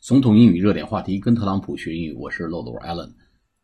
[0.00, 3.12] 总统英语热点话题，跟特朗普学英语，我是漏斗 Allen。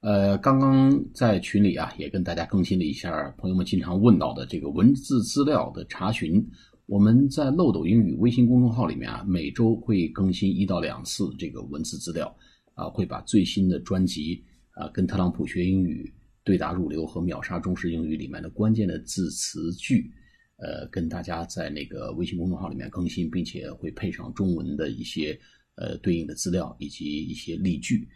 [0.01, 6.47] 呃，刚刚在群里啊，也跟大家更新了一下朋友们经常问到的这个文字资料的查询。
[6.85, 12.37] 我们在漏斗英语微信公众号里面啊，每周会更新一到两次这个文字资料
[12.75, 16.13] 啊，会把最新的专辑啊，跟特朗普学英语、
[16.45, 20.13] 对答入流和秒杀中式英语里面的关键的字词句。
[20.59, 25.39] 呃，跟大家在那个微信公众号里面更新，并且会配上中文的一些
[25.77, 28.09] 呃对应的资料以及一些例句。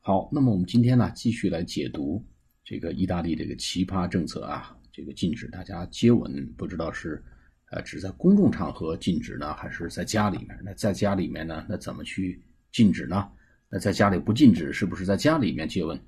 [0.00, 2.24] 好，那么我们今天呢，继续来解读
[2.64, 7.22] 这个意大利这个奇葩政策啊，这个禁止大家接吻，不知道是
[7.70, 10.58] 呃只在公众场合禁止呢，还是在家里面？
[10.64, 12.42] 那在家里面呢，那怎么去
[12.72, 13.28] 禁止呢？
[13.70, 16.00] 那在家里不禁止，是不是在家里面接吻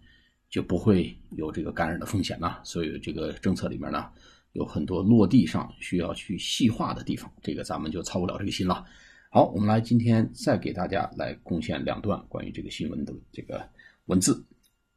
[0.49, 2.57] 就不会有这个感染的风险呢？
[2.65, 4.11] 所以这个政策里面呢。
[4.53, 8.85] 有很多落地上需要去细化的地方，这个咱们就操不了这个心了。
[9.30, 13.70] 好，我们来今天再给大家来贡献两段关于这个新闻的这个
[14.06, 14.46] 文字。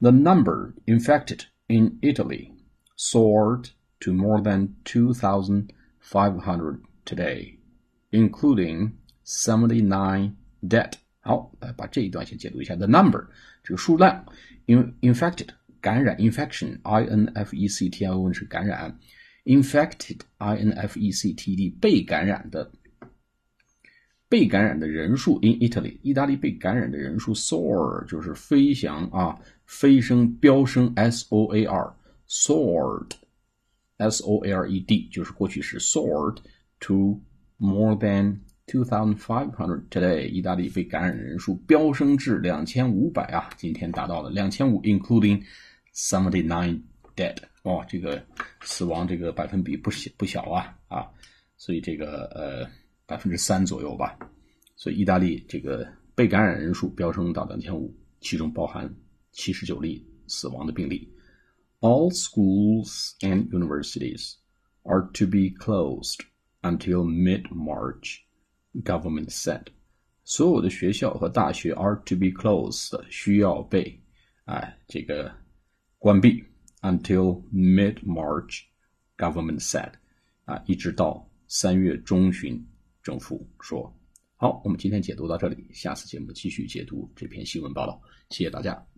[0.01, 2.53] The number infected in Italy
[2.97, 7.57] soared to more than 2,500 today,
[8.13, 8.93] including
[9.25, 10.93] 79 dead.
[11.21, 12.77] 好，来把这一段先解读一下。
[12.77, 13.27] The number
[13.65, 14.25] 这个数量，
[14.67, 15.49] in infected
[15.81, 18.97] 感染，infection，i n f e c t i o n 是感染。
[19.45, 22.71] infected i n f e c t d 被感染的
[24.34, 31.96] 被感染的人数 in Italy 意大利被感染的人数 soar 就是飞翔啊飞升飙升 s o a r
[32.28, 33.12] soared
[33.98, 36.38] s o a r e d 就是过去式 soared
[36.80, 37.22] to
[37.60, 45.44] more than two thousand five hundred today 意大利被感染人数飙升至两千五百啊今天达到了两千五 including
[45.94, 46.82] seventy nine
[47.16, 48.20] dead 哦，这个
[48.62, 51.06] 死亡这个百分比不小不小啊啊，
[51.56, 52.68] 所以这个呃
[53.06, 54.18] 百分之三左右吧，
[54.76, 58.94] 所以意大利这个被感染人数飙升到两千五，其中包含
[59.32, 61.12] 七十九例死亡的病例。
[61.80, 64.36] All schools and universities
[64.84, 66.20] are to be closed
[66.62, 68.20] until mid-March,
[68.84, 69.66] government said.
[70.24, 74.02] 所有的学校和大学 are to be closed，需要被
[74.46, 75.30] 啊这个
[76.00, 76.44] 关闭。
[76.84, 78.64] until mid-March,
[79.18, 79.94] government said，
[80.44, 82.66] 啊，一直到三月中旬，
[83.04, 83.94] 政府说。
[84.36, 88.02] 好，我们今天解读到这里，下次节目继续解读这篇新闻报道。
[88.30, 88.93] 谢谢大家。